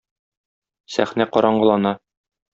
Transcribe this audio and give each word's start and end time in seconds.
Сәхнә 0.95 1.29
караңгылана. 1.37 1.95